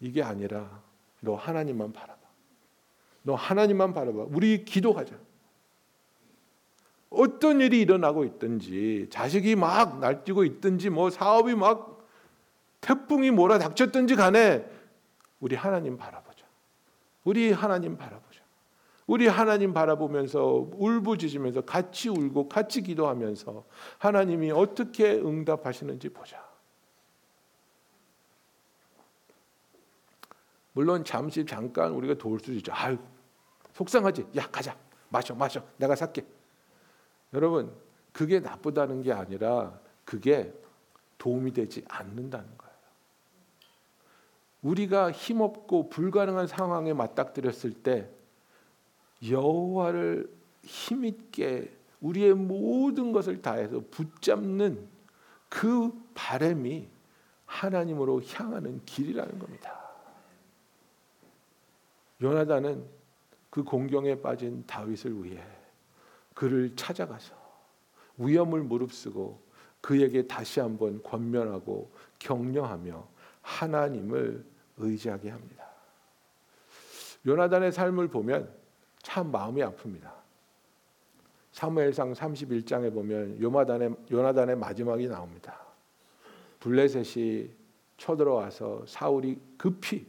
[0.00, 0.82] 이게 아니라
[1.20, 2.20] 너 하나님만 바라봐.
[3.22, 4.26] 너 하나님만 바라봐.
[4.30, 5.16] 우리 기도하자
[7.14, 12.06] 어떤 일이 일어나고 있든지 자식이 막 날뛰고 있든지 뭐 사업이 막
[12.80, 14.68] 태풍이 몰아닥쳤든지 간에
[15.40, 16.46] 우리 하나님 바라보자.
[17.24, 18.42] 우리 하나님 바라보자.
[19.06, 23.64] 우리 하나님 바라보면서 울부짖으면서 같이 울고 같이 기도하면서
[23.98, 26.42] 하나님이 어떻게 응답하시는지 보자.
[30.72, 32.72] 물론 잠시 잠깐 우리가 도울 수 있죠.
[32.74, 32.98] 아유
[33.74, 34.26] 속상하지.
[34.36, 34.76] 야 가자.
[35.08, 35.62] 마셔 마셔.
[35.76, 36.24] 내가 살게.
[37.32, 37.72] 여러분
[38.12, 40.52] 그게 나쁘다는 게 아니라 그게
[41.18, 42.72] 도움이 되지 않는다는 거예요.
[44.62, 48.08] 우리가 힘없고 불가능한 상황에 맞닥뜨렸을 때
[49.28, 54.88] 여호와를 힘있게 우리의 모든 것을 다해서 붙잡는
[55.48, 56.88] 그 바람이
[57.46, 59.80] 하나님으로 향하는 길이라는 겁니다.
[62.20, 62.84] 요나단은
[63.50, 65.42] 그 공경에 빠진 다윗을 위해
[66.34, 67.34] 그를 찾아가서
[68.18, 69.40] 위험을 무릅쓰고
[69.80, 73.06] 그에게 다시 한번 권면하고 격려하며
[73.42, 74.44] 하나님을
[74.78, 75.66] 의지하게 합니다.
[77.26, 78.52] 요나단의 삶을 보면
[79.02, 80.10] 참 마음이 아픕니다.
[81.52, 85.60] 사무엘상 31장에 보면 요나단의 요나단의 마지막이 나옵니다.
[86.60, 87.50] 블레셋이
[87.98, 90.06] 쳐들어와서 사울이 급히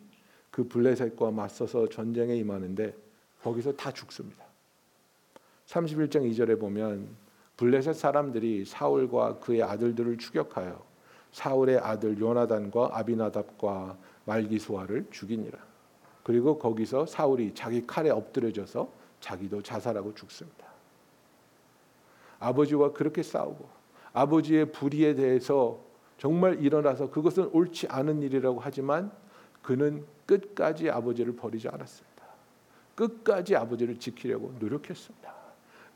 [0.50, 2.96] 그 블레셋과 맞서서 전쟁에 임하는데
[3.42, 4.43] 거기서 다 죽습니다.
[5.68, 7.16] 31장 2절에 보면
[7.58, 10.84] 블레셋 사람들이 사울과 그의 아들들을 추격하여
[11.32, 15.60] 사울의 아들 요나단과 아비나답과 말기수아를 죽이니라.
[16.24, 20.68] 그리고 거기서 사울이 자기 칼에 엎드려져서 자기도 자살하고 죽습니다.
[22.40, 23.68] 아버지와 그렇게 싸우고
[24.14, 25.80] 아버지의 불의에 대해서
[26.18, 29.12] 정말 일어나서 그것은 옳지 않은 일이라고 하지만
[29.62, 32.24] 그는 끝까지 아버지를 버리지 않았습니다.
[32.96, 35.43] 끝까지 아버지를 지키려고 노력했습니다.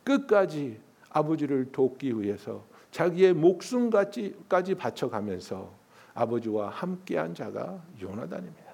[0.07, 5.69] 끝까지 아버지를 돕기 위해서 자기의 목숨까지 바쳐가면서
[6.13, 8.67] 아버지와 함께한 자가 요나단입니다.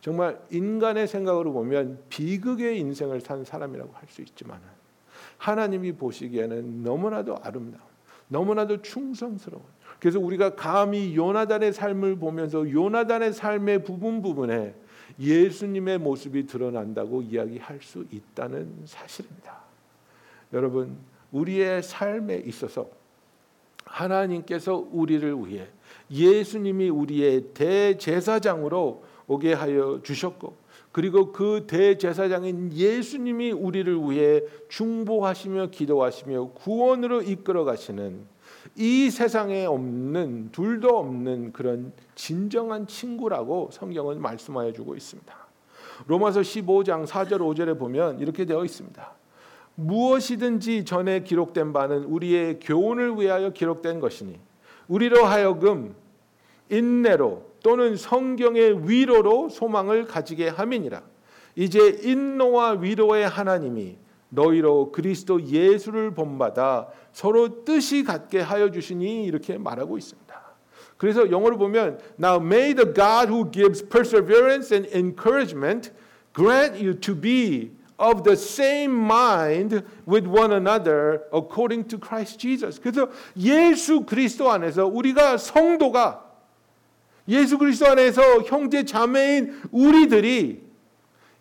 [0.00, 4.60] 정말 인간의 생각으로 보면 비극의 인생을 산 사람이라고 할 수 있지만
[5.36, 7.82] 하나님이 보시기에는 너무나도 아름다운,
[8.28, 9.62] 너무나도 충성스러운,
[9.98, 14.74] 그래서 우리가 감히 요나단의 삶을 보면서 요나단의 삶의 부분 부분에
[15.18, 19.69] 예수님의 모습이 드러난다고 이야기할 수 있다는 사실입니다.
[20.52, 20.98] 여러분,
[21.32, 22.88] 우리의 삶에 있어서
[23.84, 25.66] 하나님께서 우리를 위해
[26.10, 30.56] 예수님이 우리의 대제사장으로 오게 하여 주셨고
[30.92, 38.26] 그리고 그 대제사장인 예수님이 우리를 위해 중보하시며 기도하시며 구원으로 이끌어 가시는
[38.76, 45.34] 이 세상에 없는 둘도 없는 그런 진정한 친구라고 성경은 말씀하여 주고 있습니다.
[46.06, 49.14] 로마서 15장 4절 5절에 보면 이렇게 되어 있습니다.
[49.80, 54.38] 무엇이든지 전에 기록된 바는 우리의 교훈을 위하여 기록된 것이니
[54.88, 55.94] 우리로 하여금
[56.68, 61.02] 인내로 또는 성경의 위로로 소망을 가지게 함이니라.
[61.56, 63.96] 이제 인노와 위로의 하나님이
[64.30, 70.40] 너희로 그리스도 예수를 본받아 서로 뜻이 같게 하여 주시니 이렇게 말하고 있습니다.
[70.96, 75.92] 그래서 영어로 보면 Now may the God who gives perseverance and encouragement
[76.34, 82.80] grant you to be of the same mind with one another according to Christ Jesus.
[82.80, 86.24] 그래서 예수 그리스도 안에서 우리가 성도가
[87.28, 90.62] 예수 그리스도 안에서 형제 자매인 우리들이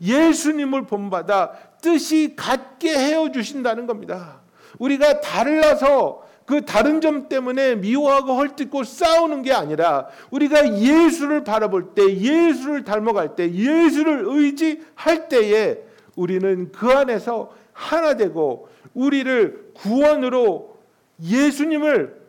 [0.01, 4.41] 예수님을 본받아 뜻이 같게 헤어 주신다는 겁니다.
[4.77, 12.03] 우리가 달라서 그 다른 점 때문에 미워하고 헐뜯고 싸우는 게 아니라 우리가 예수를 바라볼 때
[12.03, 15.88] 예수를 닮아갈 때 예수를 의지할 때에
[16.19, 20.77] 우리는 그 안에서 하나 되고 우리를 구원으로
[21.21, 22.19] 예수님을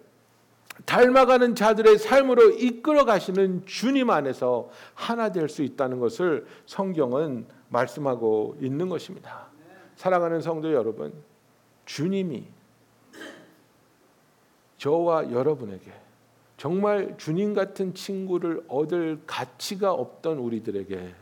[0.87, 8.89] 닮아가는 자들의 삶으로 이끌어 가시는 주님 안에서 하나 될 수 있다는 것을 성경은 말씀하고 있는
[8.89, 9.47] 것입니다.
[9.97, 11.13] 사랑하는 성도 여러분,
[11.85, 12.45] 주님이
[14.79, 15.91] 저와 여러분에게
[16.57, 21.15] 정말 주님 같은 친구를 얻을 가치가 없던 우리들에게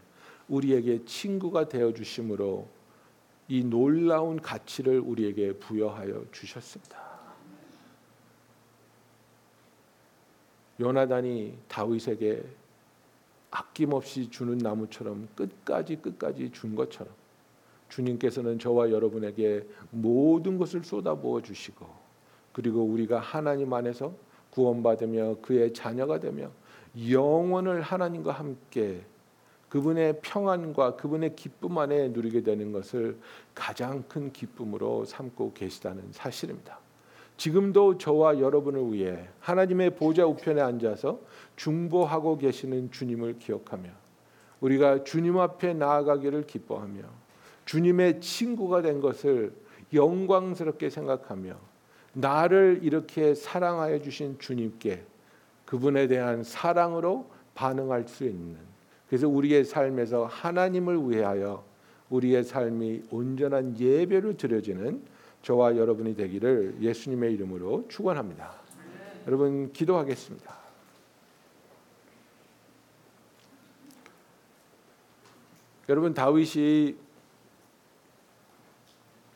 [0.48, 2.66] 우리에게 친구가 되어 주심으로
[3.48, 7.08] 이 놀라운 가치를 우리에게 부여하여 주셨습니다.
[10.80, 12.44] 요나단이 다윗에게
[13.50, 17.12] 아낌없이 주는 나무처럼 끝까지 끝까지 준 것처럼
[17.88, 21.87] 주님께서는 저와 여러분에게 모든 것을 쏟아부어 주시고
[22.52, 24.12] 그리고 우리가 하나님 안에서
[24.50, 26.50] 구원받으며 그의 자녀가 되며
[27.08, 29.04] 영원을 하나님과 함께
[29.68, 33.18] 그분의 평안과 그분의 기쁨 안에 누리게 되는 것을
[33.54, 36.78] 가장 큰 기쁨으로 삼고 계시다는 사실입니다.
[37.37, 41.20] 지금도 저와 여러분을 위해 하나님의 보좌 우편에 앉아서
[41.57, 43.90] 중보하고 계시는 주님을 기억하며
[44.61, 47.02] 우리가 주님 앞에 나아가기를 기뻐하며
[47.64, 49.52] 주님의 친구가 된 것을
[49.92, 51.54] 영광스럽게 생각하며
[52.12, 55.04] 나를 이렇게 사랑하여 주신 주님께
[55.64, 58.57] 그분에 대한 사랑으로 반응할 수 있는
[59.09, 61.64] 그래서 우리의 삶에서 하나님을 위하여
[62.11, 65.03] 우리의 삶이 온전한 예배로 드려지는
[65.42, 68.53] 저와 여러분이 되기를 예수님의 이름으로 축원합니다.
[69.27, 70.59] 여러분 기도하겠습니다.
[75.88, 76.97] 여러분 다윗이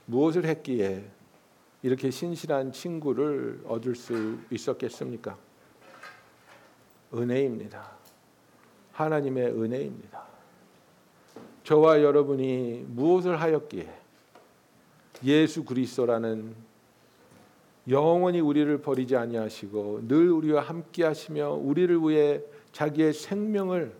[0.07, 1.05] 무엇을 했기에
[1.83, 5.37] 이렇게 신실한 친구를 얻을 수 있었겠습니까?
[7.15, 8.02] 은혜입니다.
[8.93, 10.23] 하나님의 은혜입니다.
[11.65, 13.89] 저와 여러분이 무엇을 하였기에
[15.25, 16.55] 예수 그리스도라는
[17.89, 22.41] 영원히 우리를 버리지 아니하시고 늘 우리와 함께 하시며 우리를 위해
[22.73, 23.93] 자기의 생명을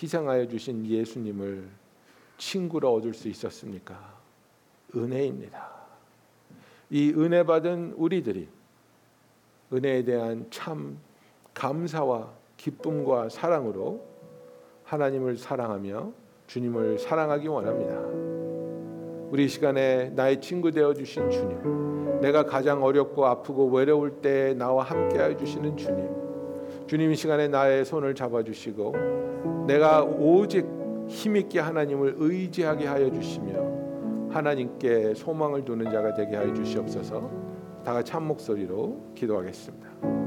[0.00, 1.68] 희생하여 주신 예수님을
[2.38, 4.18] 친구로 얻을 수 있었습니까?
[4.94, 5.70] 은혜입니다.
[6.90, 8.48] 이 은혜 받은 우리들이
[9.72, 10.98] 은혜에 대한 참
[11.54, 14.11] 감사와 기쁨과 사랑으로
[14.92, 16.12] 하나님을 사랑하며
[16.46, 17.98] 주님을 사랑하기 원합니다.
[19.30, 25.38] 우리 시간에 나의 친구 되어 주신 주님, 내가 가장 어렵고 아프고 외로울 때 나와 함께해
[25.38, 26.10] 주시는 주님,
[26.86, 30.66] 주님 이 시간에 나의 손을 잡아 주시고 내가 오직
[31.08, 37.30] 힘 있게 하나님을 의지하게 하여 주시며 하나님께 소망을 두는 자가 되게 하여 주시옵소서.
[37.82, 40.21] 다 같이 한 목소리로 기도하겠습니다.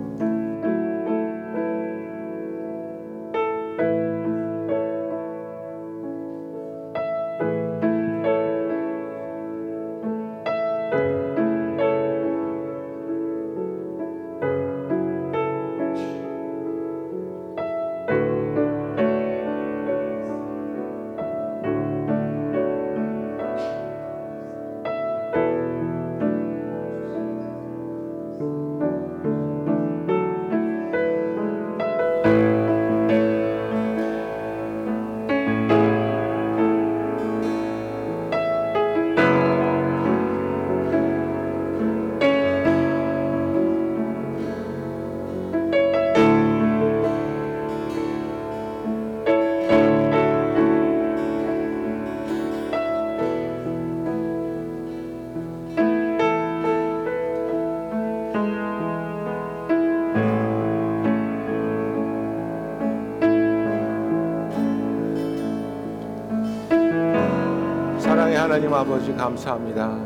[68.76, 69.98] 아버지 감사합니다.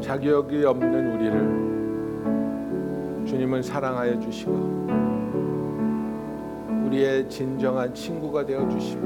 [0.00, 4.86] 자격이 없는 우리를 주님은 사랑하여 주시고
[6.86, 9.04] 우리의 진정한 친구가 되어 주시고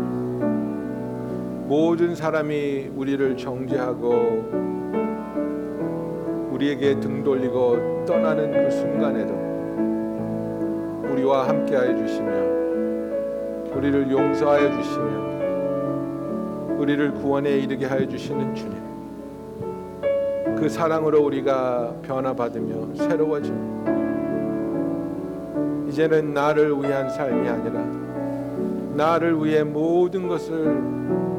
[1.69, 4.11] 모든 사람이 우리를 정죄하고
[6.53, 9.33] 우리에게 등 돌리고 떠나는 그 순간에도
[11.11, 12.31] 우리와 함께하여 주시며
[13.75, 15.38] 우리를 용서하여 주시며
[16.89, 18.79] 우리를 구원에 이르게 하여 주시는 주님
[20.57, 23.93] 그 사랑으로 우리가 변화받으며 새로워집니다
[25.91, 27.85] 이제는 나를 위한 삶이 아니라
[28.95, 30.81] 나를 위해 모든 것을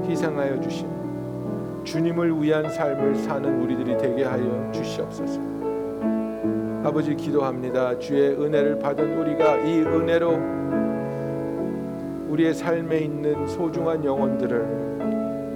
[0.07, 0.91] 희생하여 주시며
[1.83, 5.39] 주님을 위한 삶을 사는 우리들이 되게 하여 주시옵소서.
[6.83, 7.97] 아버지 기도합니다.
[7.97, 10.39] 주의 은혜를 받은 우리가 이 은혜로
[12.29, 14.88] 우리의 삶에 있는 소중한 영혼들을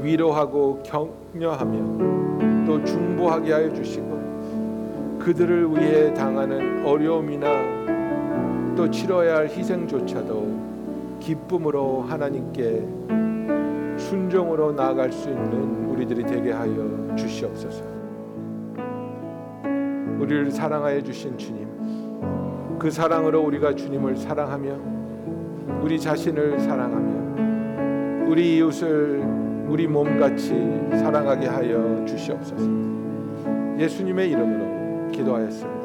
[0.03, 12.01] 위로하고 격려하며 또 중보하게 하여 주시고 그들을 위해 당하는 어려움이나 또 치러야 할 희생조차도 기쁨으로
[12.01, 12.85] 하나님께
[13.97, 17.83] 순종으로 나아갈 수 있는 우리들이 되게 하여 주시옵소서.
[20.19, 21.67] 우리를 사랑하여 주신 주님,
[22.77, 24.79] 그 사랑으로 우리가 주님을 사랑하며
[25.81, 30.49] 우리 자신을 사랑하며 우리 이웃을 우리 몸같이
[30.91, 32.65] 사랑하게 하여 주시옵소서.
[33.79, 35.82] 예수님의 이름으로 기도하였습니다.